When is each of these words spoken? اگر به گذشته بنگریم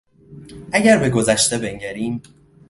اگر 0.71 0.97
به 0.97 1.09
گذشته 1.09 1.57
بنگریم 1.57 2.21